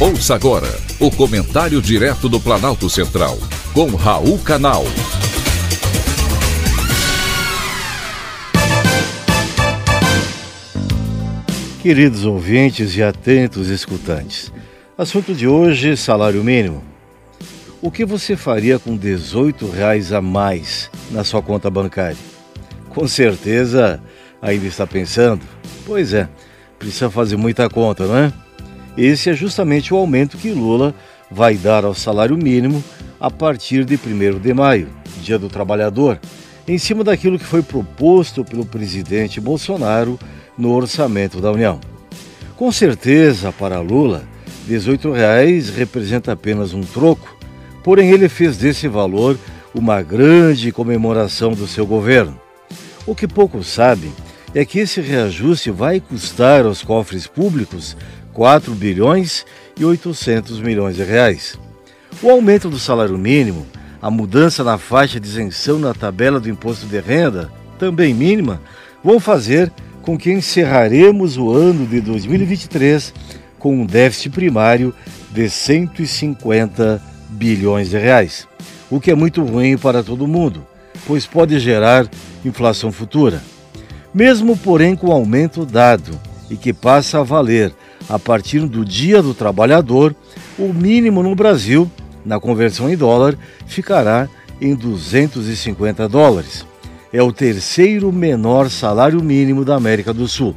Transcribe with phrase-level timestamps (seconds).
[0.00, 0.66] Ouça agora
[0.98, 3.36] o comentário direto do Planalto Central,
[3.74, 4.82] com Raul Canal.
[11.82, 14.50] Queridos ouvintes e atentos escutantes,
[14.96, 16.82] assunto de hoje: salário mínimo.
[17.82, 22.16] O que você faria com 18 reais a mais na sua conta bancária?
[22.88, 24.02] Com certeza
[24.40, 25.42] ainda está pensando?
[25.84, 26.26] Pois é,
[26.78, 28.32] precisa fazer muita conta, não é?
[29.00, 30.94] Esse é justamente o aumento que Lula
[31.30, 32.84] vai dar ao salário mínimo
[33.18, 34.90] a partir de 1 de maio,
[35.22, 36.20] Dia do Trabalhador,
[36.68, 40.18] em cima daquilo que foi proposto pelo presidente Bolsonaro
[40.58, 41.80] no orçamento da União.
[42.58, 44.22] Com certeza, para Lula,
[44.68, 47.38] R$ 18,00 representa apenas um troco,
[47.82, 49.38] porém ele fez desse valor
[49.74, 52.38] uma grande comemoração do seu governo.
[53.06, 54.12] O que poucos sabem
[54.54, 57.96] é que esse reajuste vai custar aos cofres públicos
[58.32, 59.44] 4 bilhões
[59.78, 61.58] e 800 milhões de reais.
[62.22, 63.66] O aumento do salário mínimo,
[64.00, 68.60] a mudança na faixa de isenção na tabela do imposto de renda, também mínima,
[69.02, 73.12] vão fazer com que encerraremos o ano de 2023
[73.58, 74.94] com um déficit primário
[75.30, 78.48] de 150 bilhões de reais,
[78.90, 80.66] o que é muito ruim para todo mundo,
[81.06, 82.08] pois pode gerar
[82.44, 83.42] inflação futura.
[84.12, 86.18] Mesmo, porém, com o aumento dado
[86.50, 87.72] e que passa a valer
[88.10, 90.16] a partir do Dia do Trabalhador,
[90.58, 91.88] o mínimo no Brasil,
[92.26, 94.28] na conversão em dólar, ficará
[94.60, 96.66] em 250 dólares.
[97.12, 100.56] É o terceiro menor salário mínimo da América do Sul,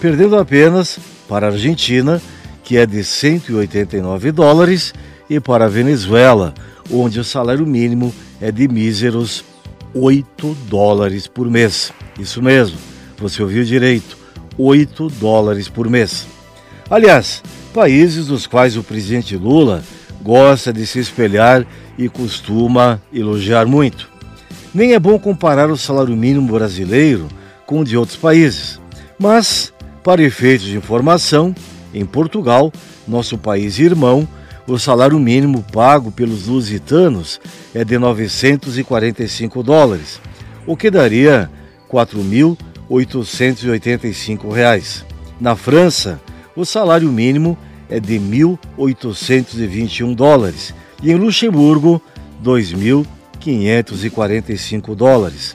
[0.00, 2.22] perdendo apenas para a Argentina,
[2.62, 4.94] que é de 189 dólares,
[5.28, 6.54] e para a Venezuela,
[6.92, 9.44] onde o salário mínimo é de míseros
[9.92, 11.92] 8 dólares por mês.
[12.20, 12.78] Isso mesmo,
[13.18, 14.16] você ouviu direito,
[14.56, 16.33] 8 dólares por mês.
[16.90, 19.82] Aliás, países dos quais o presidente Lula
[20.22, 21.66] gosta de se espelhar
[21.98, 24.08] e costuma elogiar muito.
[24.74, 27.28] Nem é bom comparar o salário mínimo brasileiro
[27.66, 28.80] com o de outros países,
[29.18, 29.72] mas,
[30.02, 31.54] para efeitos de informação,
[31.92, 32.72] em Portugal,
[33.06, 34.26] nosso país irmão,
[34.66, 37.38] o salário mínimo pago pelos lusitanos
[37.74, 40.18] é de 945 dólares,
[40.66, 41.50] o que daria
[41.90, 45.04] 4.885 reais.
[45.40, 46.20] Na França,
[46.56, 52.00] o salário mínimo é de 1.821 dólares e em Luxemburgo,
[52.42, 55.54] 2.545 dólares.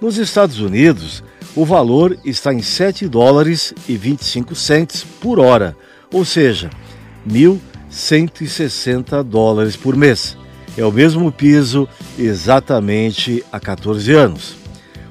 [0.00, 1.22] Nos Estados Unidos,
[1.54, 5.76] o valor está em 7 dólares e 25 centes por hora,
[6.12, 6.70] ou seja,
[7.28, 10.36] 1.160 dólares por mês.
[10.76, 14.54] É o mesmo piso exatamente há 14 anos.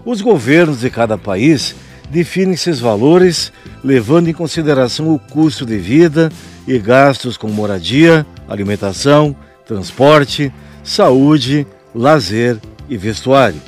[0.06, 1.76] Os governos de cada país
[2.10, 3.52] definem esses valores
[3.84, 6.32] levando em consideração o custo de vida
[6.68, 9.36] e gastos com moradia, alimentação,
[9.66, 10.54] transporte,
[10.84, 12.58] saúde, lazer
[12.90, 13.62] e vestuário.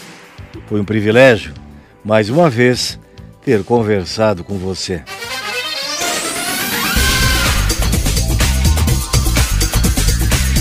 [0.66, 1.52] Foi um privilégio,
[2.02, 2.98] mais uma vez,
[3.44, 5.02] ter conversado com você.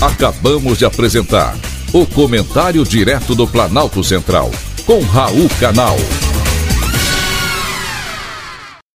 [0.02, 1.56] Acabamos de apresentar
[1.94, 4.50] o Comentário Direto do Planalto Central,
[4.84, 5.96] com Raul Canal.